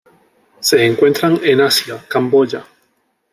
Se 0.61 0.83
encuentran 0.83 1.39
en 1.43 1.61
Asia: 1.61 2.03
Camboya. 2.09 2.65